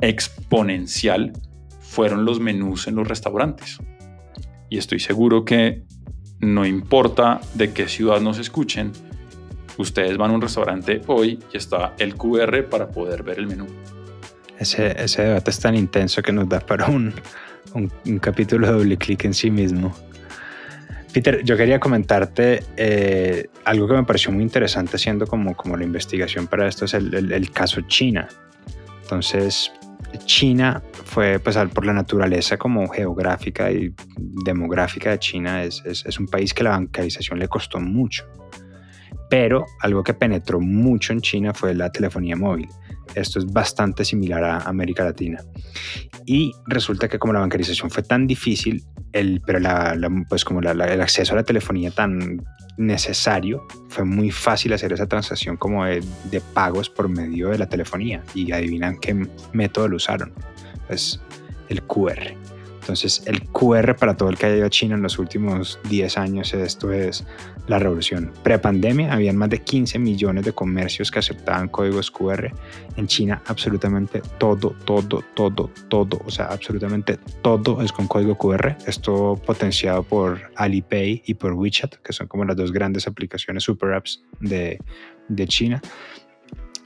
exponencial 0.00 1.32
fueron 1.80 2.24
los 2.24 2.40
menús 2.40 2.86
en 2.88 2.96
los 2.96 3.08
restaurantes. 3.08 3.78
Y 4.68 4.78
estoy 4.78 5.00
seguro 5.00 5.44
que 5.44 5.84
no 6.40 6.66
importa 6.66 7.40
de 7.54 7.72
qué 7.72 7.88
ciudad 7.88 8.20
nos 8.20 8.38
escuchen, 8.38 8.92
ustedes 9.78 10.16
van 10.16 10.30
a 10.30 10.34
un 10.34 10.40
restaurante 10.40 11.00
hoy 11.06 11.38
y 11.52 11.56
está 11.56 11.94
el 11.98 12.14
QR 12.14 12.68
para 12.68 12.88
poder 12.88 13.22
ver 13.22 13.38
el 13.38 13.46
menú. 13.46 13.66
Ese, 14.58 14.94
debate 15.22 15.50
es 15.50 15.60
tan 15.60 15.74
intenso 15.74 16.22
que 16.22 16.32
nos 16.32 16.48
da 16.48 16.60
para 16.60 16.86
un, 16.86 17.12
capítulo 18.20 18.66
de 18.66 18.72
doble 18.72 18.96
clic 18.96 19.24
en 19.24 19.34
sí 19.34 19.50
mismo. 19.50 19.94
Peter, 21.12 21.42
yo 21.44 21.56
quería 21.56 21.80
comentarte 21.80 22.62
eh, 22.76 23.48
algo 23.64 23.88
que 23.88 23.94
me 23.94 24.04
pareció 24.04 24.32
muy 24.32 24.42
interesante 24.42 24.96
haciendo 24.96 25.26
como, 25.26 25.54
como 25.56 25.76
la 25.76 25.84
investigación 25.84 26.46
para 26.46 26.66
esto, 26.68 26.84
es 26.84 26.94
el, 26.94 27.50
caso 27.52 27.82
China. 27.82 28.28
Entonces, 29.02 29.72
China 30.24 30.82
fue, 31.04 31.38
pues 31.38 31.56
por 31.72 31.86
la 31.86 31.92
naturaleza 31.92 32.56
como 32.56 32.88
geográfica 32.88 33.70
y 33.70 33.94
demográfica 34.16 35.10
de 35.10 35.18
China, 35.18 35.62
es, 35.62 35.82
es 35.84 36.18
un 36.18 36.26
país 36.26 36.52
que 36.52 36.64
la 36.64 36.70
bancarización 36.70 37.38
le 37.38 37.48
costó 37.48 37.78
mucho. 37.78 38.26
Pero 39.28 39.66
algo 39.80 40.02
que 40.02 40.14
penetró 40.14 40.60
mucho 40.60 41.12
en 41.12 41.20
China 41.20 41.52
fue 41.52 41.74
la 41.74 41.90
telefonía 41.90 42.36
móvil. 42.36 42.68
Esto 43.14 43.38
es 43.38 43.46
bastante 43.46 44.04
similar 44.04 44.42
a 44.44 44.58
América 44.58 45.04
Latina. 45.04 45.42
Y 46.26 46.52
resulta 46.66 47.08
que 47.08 47.18
como 47.18 47.32
la 47.32 47.40
bancarización 47.40 47.90
fue 47.90 48.02
tan 48.02 48.26
difícil, 48.26 48.84
el, 49.12 49.40
pero 49.44 49.60
pues 50.28 50.44
como 50.44 50.60
el 50.60 51.00
acceso 51.00 51.32
a 51.32 51.36
la 51.36 51.44
telefonía 51.44 51.90
tan 51.90 52.44
necesario, 52.76 53.66
fue 53.88 54.04
muy 54.04 54.30
fácil 54.30 54.72
hacer 54.72 54.92
esa 54.92 55.06
transacción 55.06 55.56
como 55.56 55.84
de, 55.84 56.02
de 56.30 56.40
pagos 56.40 56.90
por 56.90 57.08
medio 57.08 57.48
de 57.50 57.58
la 57.58 57.68
telefonía. 57.68 58.22
Y 58.34 58.52
adivinan 58.52 58.98
qué 58.98 59.26
método 59.52 59.88
lo 59.88 59.96
usaron. 59.96 60.32
Pues 60.86 61.20
el 61.68 61.82
QR. 61.82 62.36
Entonces, 62.86 63.24
el 63.26 63.42
QR 63.48 63.96
para 63.96 64.16
todo 64.16 64.28
el 64.28 64.38
que 64.38 64.46
haya 64.46 64.58
ido 64.58 64.66
a 64.66 64.70
China 64.70 64.94
en 64.94 65.02
los 65.02 65.18
últimos 65.18 65.80
10 65.88 66.18
años, 66.18 66.54
esto 66.54 66.92
es 66.92 67.26
la 67.66 67.80
revolución. 67.80 68.30
Pre-pandemia, 68.44 69.12
habían 69.12 69.36
más 69.36 69.50
de 69.50 69.58
15 69.58 69.98
millones 69.98 70.44
de 70.44 70.52
comercios 70.52 71.10
que 71.10 71.18
aceptaban 71.18 71.66
códigos 71.66 72.12
QR. 72.12 72.52
En 72.96 73.08
China, 73.08 73.42
absolutamente 73.46 74.22
todo, 74.38 74.76
todo, 74.84 75.24
todo, 75.34 75.68
todo, 75.88 76.20
o 76.24 76.30
sea, 76.30 76.46
absolutamente 76.46 77.18
todo 77.42 77.82
es 77.82 77.90
con 77.90 78.06
código 78.06 78.38
QR. 78.38 78.76
Esto 78.86 79.34
potenciado 79.44 80.04
por 80.04 80.52
Alipay 80.54 81.24
y 81.26 81.34
por 81.34 81.54
WeChat, 81.54 81.96
que 81.96 82.12
son 82.12 82.28
como 82.28 82.44
las 82.44 82.56
dos 82.56 82.70
grandes 82.70 83.08
aplicaciones 83.08 83.64
super 83.64 83.94
apps 83.94 84.22
de, 84.38 84.78
de 85.26 85.48
China 85.48 85.82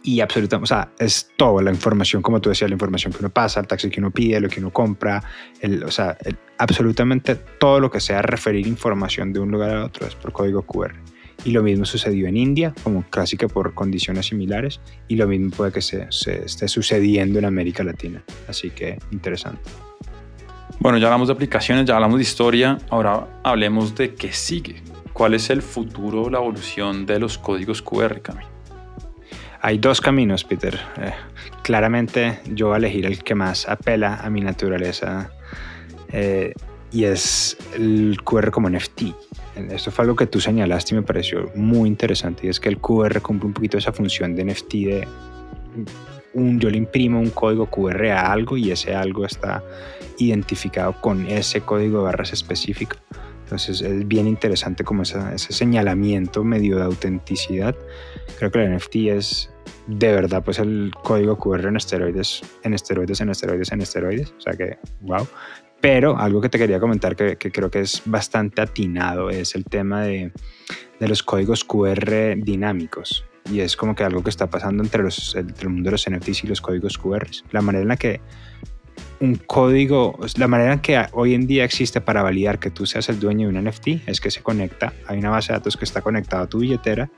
y 0.02 0.20
absolutamente, 0.20 0.64
o 0.64 0.66
sea, 0.66 0.92
es 0.98 1.30
toda 1.36 1.62
la 1.62 1.70
información, 1.70 2.22
como 2.22 2.40
tú 2.40 2.48
decías, 2.48 2.70
la 2.70 2.74
información 2.74 3.12
que 3.12 3.18
uno 3.20 3.30
pasa, 3.30 3.60
el 3.60 3.66
taxi 3.66 3.90
que 3.90 4.00
uno 4.00 4.10
pide, 4.10 4.40
lo 4.40 4.48
que 4.48 4.60
uno 4.60 4.72
compra, 4.72 5.22
el, 5.60 5.84
o 5.84 5.90
sea, 5.90 6.16
absolutamente 6.58 7.34
todo 7.34 7.80
lo 7.80 7.90
que 7.90 8.00
sea 8.00 8.22
referir 8.22 8.66
información 8.66 9.32
de 9.32 9.40
un 9.40 9.50
lugar 9.50 9.76
a 9.76 9.84
otro 9.84 10.06
es 10.06 10.14
por 10.14 10.32
código 10.32 10.62
QR. 10.62 10.94
Y 11.44 11.52
lo 11.52 11.62
mismo 11.62 11.86
sucedió 11.86 12.26
en 12.26 12.36
India, 12.36 12.74
como 12.82 13.04
que 13.10 13.48
por 13.48 13.72
condiciones 13.72 14.26
similares, 14.26 14.80
y 15.08 15.16
lo 15.16 15.26
mismo 15.26 15.50
puede 15.50 15.72
que 15.72 15.80
se, 15.80 16.06
se 16.10 16.44
esté 16.44 16.68
sucediendo 16.68 17.38
en 17.38 17.46
América 17.46 17.82
Latina. 17.82 18.22
Así 18.46 18.70
que 18.70 18.98
interesante. 19.10 19.62
Bueno, 20.80 20.98
ya 20.98 21.06
hablamos 21.06 21.28
de 21.28 21.34
aplicaciones, 21.34 21.86
ya 21.86 21.94
hablamos 21.94 22.16
de 22.16 22.22
historia, 22.22 22.78
ahora 22.90 23.40
hablemos 23.42 23.94
de 23.94 24.14
qué 24.14 24.32
sigue. 24.32 24.82
¿Cuál 25.12 25.34
es 25.34 25.50
el 25.50 25.62
futuro, 25.62 26.30
la 26.30 26.38
evolución 26.38 27.04
de 27.04 27.18
los 27.18 27.36
códigos 27.36 27.82
QR, 27.82 28.20
Camilo? 28.22 28.49
Hay 29.62 29.76
dos 29.76 30.00
caminos, 30.00 30.44
Peter. 30.44 30.78
Eh, 31.00 31.12
claramente 31.62 32.40
yo 32.54 32.68
voy 32.68 32.74
a 32.74 32.78
elegir 32.78 33.04
el 33.04 33.22
que 33.22 33.34
más 33.34 33.68
apela 33.68 34.16
a 34.16 34.30
mi 34.30 34.40
naturaleza 34.40 35.30
eh, 36.12 36.54
y 36.90 37.04
es 37.04 37.58
el 37.74 38.16
QR 38.24 38.50
como 38.50 38.70
NFT. 38.70 39.02
Esto 39.70 39.90
fue 39.90 40.04
algo 40.04 40.16
que 40.16 40.26
tú 40.26 40.40
señalaste 40.40 40.94
y 40.94 40.98
me 40.98 41.02
pareció 41.02 41.50
muy 41.54 41.88
interesante 41.88 42.46
y 42.46 42.50
es 42.50 42.58
que 42.58 42.70
el 42.70 42.78
QR 42.78 43.20
cumple 43.20 43.48
un 43.48 43.52
poquito 43.52 43.76
esa 43.76 43.92
función 43.92 44.34
de 44.34 44.44
NFT 44.44 44.72
de 44.72 45.08
un, 46.32 46.58
yo 46.58 46.70
le 46.70 46.78
imprimo 46.78 47.20
un 47.20 47.30
código 47.30 47.66
QR 47.66 48.06
a 48.06 48.32
algo 48.32 48.56
y 48.56 48.70
ese 48.70 48.94
algo 48.94 49.26
está 49.26 49.62
identificado 50.18 50.94
con 51.00 51.26
ese 51.26 51.60
código 51.60 51.98
de 51.98 52.04
barras 52.04 52.32
específico. 52.32 52.96
Entonces 53.42 53.82
es 53.82 54.06
bien 54.06 54.26
interesante 54.26 54.84
como 54.84 55.02
ese 55.02 55.52
señalamiento 55.52 56.44
medio 56.44 56.76
de 56.76 56.84
autenticidad. 56.84 57.74
Creo 58.38 58.50
que 58.50 58.64
el 58.64 58.76
NFT 58.76 58.96
es 59.08 59.49
de 59.86 60.12
verdad 60.12 60.42
pues 60.44 60.58
el 60.58 60.92
código 61.02 61.36
QR 61.38 61.66
en 61.66 61.76
esteroides, 61.76 62.42
en 62.62 62.74
esteroides, 62.74 63.20
en 63.20 63.30
esteroides, 63.30 63.72
en 63.72 63.80
esteroides. 63.80 64.34
O 64.38 64.40
sea 64.40 64.54
que, 64.54 64.78
wow. 65.00 65.26
Pero 65.80 66.18
algo 66.18 66.40
que 66.40 66.48
te 66.48 66.58
quería 66.58 66.78
comentar 66.78 67.16
que, 67.16 67.36
creo 67.36 67.70
que 67.70 67.80
es 67.80 68.02
bastante 68.04 68.60
atinado 68.60 69.30
es 69.30 69.54
el 69.54 69.64
tema 69.64 70.02
de, 70.02 70.32
los 71.00 71.22
códigos 71.22 71.64
QR 71.64 72.36
dinámicos. 72.36 73.24
Y 73.50 73.60
es 73.60 73.76
como 73.76 73.94
que 73.94 74.04
algo 74.04 74.22
que 74.22 74.30
está 74.30 74.50
pasando 74.50 74.82
entre, 74.82 75.02
los, 75.02 75.34
entre 75.34 75.62
el 75.62 75.70
mundo 75.70 75.88
de 75.88 75.92
los 75.92 76.08
NFTs 76.08 76.44
y 76.44 76.46
los 76.48 76.60
códigos 76.60 76.98
QR. 76.98 77.26
La 77.50 77.62
manera 77.62 77.82
en 77.82 77.88
la 77.88 77.96
que 77.96 78.20
un 79.20 79.36
código, 79.36 80.18
la 80.36 80.48
manera 80.48 80.74
en 80.74 80.80
que 80.80 81.06
hoy 81.12 81.34
en 81.34 81.46
día 81.46 81.64
existe 81.64 82.00
para 82.00 82.22
validar 82.22 82.58
que 82.58 82.70
tú 82.70 82.86
seas 82.86 83.08
el 83.08 83.20
dueño 83.20 83.48
de 83.48 83.58
un 83.58 83.64
NFT 83.64 84.08
es 84.08 84.20
que 84.20 84.30
se 84.30 84.42
conecta, 84.42 84.92
hay 85.06 85.18
una 85.18 85.30
base 85.30 85.52
de 85.52 85.58
datos 85.58 85.76
que 85.76 85.84
está 85.84 86.00
conectada 86.00 86.44
a 86.44 86.46
tu 86.46 86.58
billetera, 86.58 87.10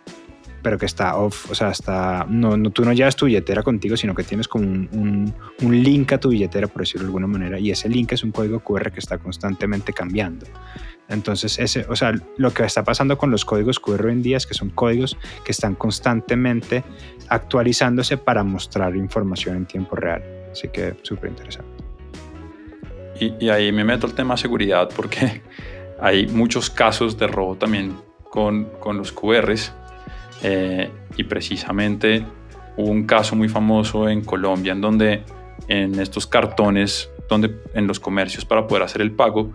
pero 0.63 0.79
que 0.79 0.87
está 0.87 1.17
off, 1.17 1.51
o 1.51 1.55
sea, 1.55 1.71
está, 1.71 2.25
no, 2.29 2.57
no 2.57 2.71
tú 2.71 2.85
no 2.85 2.93
llevas 2.93 3.17
tu 3.17 3.27
billetera 3.27 3.63
contigo, 3.63 3.97
sino 3.97 4.15
que 4.15 4.23
tienes 4.23 4.47
como 4.49 4.65
un, 4.65 5.35
un, 5.61 5.83
link 5.83 6.13
a 6.13 6.19
tu 6.19 6.29
billetera, 6.29 6.69
por 6.69 6.83
decirlo 6.83 7.03
de 7.03 7.09
alguna 7.09 7.27
manera, 7.27 7.59
y 7.59 7.71
ese 7.71 7.89
link 7.89 8.13
es 8.13 8.23
un 8.23 8.31
código 8.31 8.61
QR 8.61 8.93
que 8.93 9.01
está 9.01 9.19
constantemente 9.19 9.93
cambiando. 9.93 10.47
Entonces, 11.09 11.59
ese, 11.59 11.85
o 11.89 11.97
sea, 11.97 12.15
lo 12.37 12.55
que 12.55 12.65
está 12.65 12.85
pasando 12.85 13.19
con 13.19 13.31
los 13.31 13.45
códigos 13.45 13.81
QR 13.81 14.07
hoy 14.07 14.13
en 14.13 14.23
día 14.23 14.37
es 14.37 14.47
que 14.47 14.55
son 14.55 14.71
códigos 14.71 15.19
que 15.45 15.53
están 15.53 15.75
constantemente 15.75 16.85
actualizándose 17.29 18.17
para 18.17 18.45
mostrar 18.45 18.97
información 18.97 19.57
en 19.57 19.67
tiempo 19.67 19.97
real. 19.97 20.23
Así 20.51 20.69
que 20.69 20.95
súper 21.03 21.31
interesante. 21.31 21.71
Y, 23.21 23.49
ahí 23.51 23.73
me 23.73 23.85
meto 23.85 24.07
el 24.07 24.15
tema 24.15 24.37
seguridad 24.37 24.89
porque 24.95 25.43
hay 26.01 26.27
muchos 26.29 26.71
casos 26.71 27.19
de 27.19 27.27
robo 27.27 27.57
también 27.57 27.97
con, 28.31 28.65
con 28.81 28.97
los 28.97 29.13
QRs 29.13 29.73
eh, 30.43 30.91
y 31.17 31.25
precisamente 31.25 32.25
hubo 32.77 32.91
un 32.91 33.05
caso 33.05 33.37
muy 33.37 33.49
famoso 33.49 34.09
en 34.09 34.23
Colombia 34.23 34.73
en 34.73 34.81
donde 34.81 35.23
en 35.69 35.99
estos 36.01 36.27
cartones, 36.27 37.11
donde 37.29 37.55
en 37.75 37.87
los 37.87 38.01
comercios 38.01 38.45
para 38.45 38.67
poder 38.67 38.83
hacer 38.83 39.03
el 39.03 39.13
pago, 39.13 39.53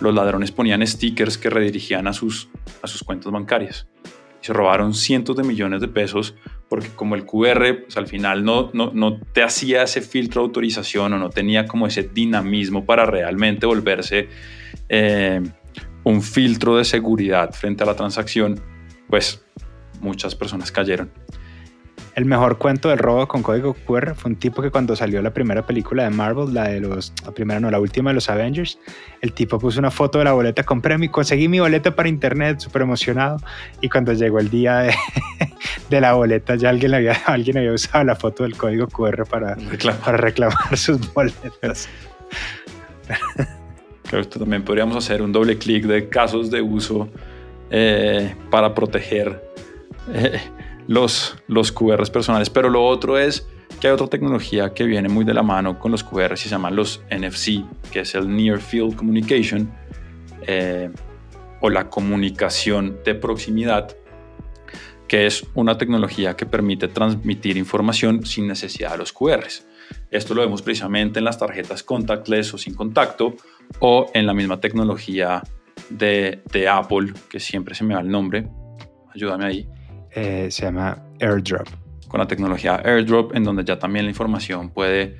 los 0.00 0.14
ladrones 0.14 0.50
ponían 0.50 0.84
stickers 0.86 1.38
que 1.38 1.50
redirigían 1.50 2.08
a 2.08 2.12
sus, 2.12 2.48
a 2.82 2.86
sus 2.86 3.02
cuentas 3.02 3.30
bancarias. 3.32 3.86
Y 4.42 4.46
se 4.46 4.52
robaron 4.52 4.94
cientos 4.94 5.36
de 5.36 5.44
millones 5.44 5.80
de 5.80 5.88
pesos 5.88 6.34
porque 6.68 6.88
como 6.88 7.14
el 7.14 7.24
QR 7.24 7.84
pues, 7.84 7.96
al 7.96 8.06
final 8.08 8.44
no, 8.44 8.70
no, 8.72 8.90
no, 8.92 9.20
te 9.32 9.42
hacía 9.42 9.84
ese 9.84 10.00
filtro 10.00 10.42
de 10.42 10.46
autorización 10.46 11.12
o 11.12 11.18
no 11.18 11.30
tenía 11.30 11.66
como 11.66 11.86
ese 11.86 12.02
dinamismo 12.02 12.84
para 12.84 13.06
realmente 13.06 13.66
volverse 13.66 14.28
eh, 14.88 15.40
un 16.02 16.22
filtro 16.22 16.76
de 16.76 16.84
seguridad 16.84 17.52
frente 17.52 17.84
a 17.84 17.86
la 17.86 17.94
transacción, 17.94 18.60
pues 19.08 19.44
muchas 20.06 20.34
personas 20.34 20.72
cayeron. 20.72 21.10
El 22.14 22.24
mejor 22.24 22.56
cuento 22.56 22.88
del 22.88 22.98
robo 22.98 23.28
con 23.28 23.42
código 23.42 23.74
QR 23.74 24.14
fue 24.14 24.30
un 24.30 24.36
tipo 24.36 24.62
que 24.62 24.70
cuando 24.70 24.96
salió 24.96 25.20
la 25.20 25.34
primera 25.34 25.66
película 25.66 26.04
de 26.04 26.10
Marvel, 26.10 26.54
la 26.54 26.68
de 26.68 26.80
los, 26.80 27.12
la 27.26 27.32
primera 27.32 27.60
no, 27.60 27.70
la 27.70 27.78
última 27.78 28.08
de 28.08 28.14
los 28.14 28.30
Avengers, 28.30 28.78
el 29.20 29.34
tipo 29.34 29.58
puso 29.58 29.80
una 29.80 29.90
foto 29.90 30.18
de 30.18 30.24
la 30.24 30.32
boleta, 30.32 30.62
compré 30.62 30.96
mi, 30.96 31.10
conseguí 31.10 31.46
mi 31.46 31.60
boleta 31.60 31.94
para 31.94 32.08
internet, 32.08 32.60
súper 32.60 32.82
emocionado, 32.82 33.36
y 33.82 33.90
cuando 33.90 34.14
llegó 34.14 34.38
el 34.38 34.48
día 34.48 34.78
de, 34.78 34.94
de, 35.90 36.00
la 36.00 36.14
boleta 36.14 36.54
ya 36.54 36.70
alguien 36.70 36.94
había, 36.94 37.12
alguien 37.26 37.58
había 37.58 37.72
usado 37.72 38.02
la 38.04 38.16
foto 38.16 38.44
del 38.44 38.56
código 38.56 38.86
QR 38.86 39.26
para, 39.26 39.58
para 40.02 40.16
reclamar 40.16 40.56
sus 40.74 41.12
boletas. 41.12 41.86
Creo 44.08 44.22
que 44.22 44.38
también 44.38 44.62
podríamos 44.62 44.96
hacer 44.96 45.20
un 45.20 45.32
doble 45.32 45.58
clic 45.58 45.84
de 45.84 46.08
casos 46.08 46.50
de 46.50 46.62
uso 46.62 47.10
eh, 47.70 48.34
para 48.50 48.74
proteger 48.74 49.45
eh, 50.12 50.40
los, 50.86 51.36
los 51.48 51.72
QRs 51.72 52.10
personales. 52.10 52.50
Pero 52.50 52.68
lo 52.70 52.84
otro 52.84 53.18
es 53.18 53.46
que 53.80 53.88
hay 53.88 53.92
otra 53.92 54.06
tecnología 54.06 54.72
que 54.72 54.84
viene 54.84 55.08
muy 55.08 55.24
de 55.24 55.34
la 55.34 55.42
mano 55.42 55.78
con 55.78 55.92
los 55.92 56.02
QRs 56.02 56.40
y 56.40 56.44
se 56.44 56.50
llama 56.50 56.70
los 56.70 57.02
NFC, 57.10 57.64
que 57.90 58.00
es 58.00 58.14
el 58.14 58.34
Near 58.34 58.60
Field 58.60 58.96
Communication 58.96 59.70
eh, 60.42 60.90
o 61.60 61.70
la 61.70 61.90
comunicación 61.90 62.98
de 63.04 63.14
proximidad, 63.14 63.96
que 65.08 65.26
es 65.26 65.46
una 65.54 65.76
tecnología 65.78 66.36
que 66.36 66.46
permite 66.46 66.88
transmitir 66.88 67.56
información 67.56 68.24
sin 68.24 68.46
necesidad 68.46 68.92
de 68.92 68.98
los 68.98 69.12
QRs. 69.12 69.66
Esto 70.10 70.34
lo 70.34 70.40
vemos 70.40 70.62
precisamente 70.62 71.18
en 71.18 71.24
las 71.24 71.38
tarjetas 71.38 71.82
contactless 71.82 72.54
o 72.54 72.58
sin 72.58 72.74
contacto 72.74 73.34
o 73.80 74.10
en 74.14 74.26
la 74.26 74.34
misma 74.34 74.60
tecnología 74.60 75.42
de, 75.90 76.42
de 76.50 76.68
Apple, 76.68 77.12
que 77.28 77.40
siempre 77.40 77.74
se 77.74 77.84
me 77.84 77.94
va 77.94 78.00
el 78.00 78.08
nombre. 78.08 78.48
Ayúdame 79.14 79.44
ahí 79.44 79.68
eh, 80.12 80.48
se 80.50 80.62
llama 80.62 81.02
AirDrop. 81.20 81.68
Con 82.08 82.20
la 82.20 82.26
tecnología 82.26 82.76
AirDrop, 82.84 83.34
en 83.34 83.44
donde 83.44 83.64
ya 83.64 83.78
también 83.78 84.04
la 84.04 84.10
información 84.10 84.70
puede 84.70 85.18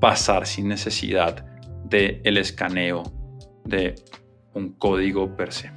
pasar 0.00 0.46
sin 0.46 0.68
necesidad 0.68 1.44
del 1.84 2.20
el 2.24 2.36
escaneo 2.38 3.02
de 3.64 3.94
un 4.54 4.72
código 4.72 5.36
per 5.36 5.52
se. 5.52 5.70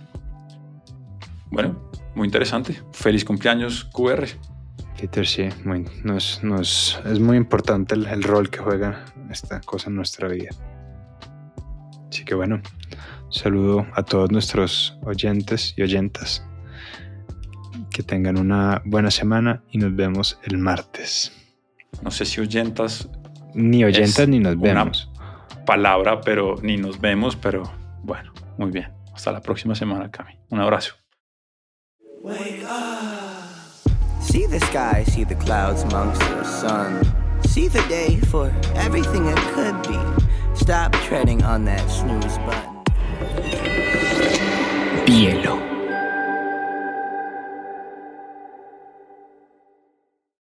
Bueno, 1.52 1.90
muy 2.16 2.28
interesante. 2.28 2.82
Feliz 2.92 3.24
cumpleaños 3.25 3.86
QR. 3.94 4.25
Peter, 5.00 5.25
sí, 5.25 5.48
muy, 5.64 5.86
nos, 6.03 6.44
nos, 6.44 7.00
es 7.05 7.20
muy 7.20 7.38
importante 7.38 7.96
el, 7.96 8.05
el, 8.08 8.22
rol 8.22 8.50
que 8.50 8.60
juega 8.60 9.05
esta 9.32 9.62
cosa 9.62 9.90
en 9.90 9.96
nuestra 9.96 10.27
vida. 10.27 10.50
Así 12.10 12.25
que 12.25 12.36
bueno, 12.36 12.62
saludo 13.29 13.88
a 13.94 14.03
todos 14.03 14.29
nuestros 14.32 14.98
oyentes 15.03 15.74
y 15.77 15.84
oyentas 15.84 16.44
que 17.89 18.03
tengan 18.03 18.37
una 18.37 18.81
buena 18.85 19.11
semana 19.11 19.63
y 19.72 19.77
nos 19.77 19.96
vemos 19.96 20.39
el 20.44 20.57
martes. 20.57 21.31
No 22.01 22.11
sé 22.11 22.25
si 22.25 22.42
oyentas. 22.42 23.09
Ni 23.53 23.83
oyentas 23.83 24.27
ni 24.27 24.39
nos 24.39 24.59
vemos. 24.59 25.09
Palabra, 25.65 26.22
pero 26.22 26.55
ni 26.61 26.77
nos 26.77 27.00
vemos, 27.00 27.35
pero 27.35 27.63
bueno, 28.03 28.31
muy 28.57 28.72
bien. 28.72 28.92
Hasta 29.13 29.31
la 29.31 29.42
próxima 29.42 29.75
semana, 29.75 30.09
Cami. 30.09 30.33
Un 30.50 30.59
abrazo. 30.61 30.96
See 34.22 34.46
the 34.46 34.59
sky, 34.59 35.03
see 35.05 35.24
the 35.24 35.35
clouds 35.35 35.83
amongst 35.83 36.22
the 36.22 36.44
sun. 36.44 37.01
See 37.46 37.68
the 37.68 37.81
day 37.89 38.20
for 38.29 38.51
everything 38.75 39.25
it 39.25 39.37
could 39.53 39.75
be. 39.87 39.98
Stop 40.53 40.94
treading 41.07 41.44
on 41.44 41.65
that 41.65 41.89
snooze 41.89 42.37
button. 42.46 42.83
Bielo. 45.05 45.69